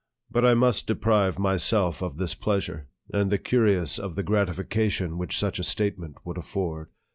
But 0.31 0.43
I 0.43 0.55
must 0.55 0.87
deprive 0.87 1.37
myself 1.37 2.01
of 2.01 2.17
this 2.17 2.33
pleasure, 2.33 2.87
and 3.13 3.31
the 3.31 3.37
curious 3.37 3.99
of 3.99 4.15
the 4.15 4.23
gratification 4.23 5.19
which 5.19 5.37
such 5.37 5.59
a 5.59 5.63
statement 5.63 6.15
would 6.25 6.39
afford. 6.39 6.89